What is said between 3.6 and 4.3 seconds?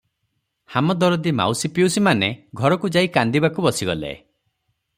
ବସିଗଲେ।